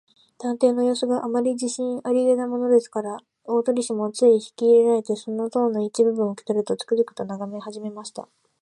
[0.39, 8.27] 探偵のようすが、あまり自信ありげだものですから、大鳥氏もつい引きいれられて、その塔の一部分を受けとると、つくづくとながめはじめました。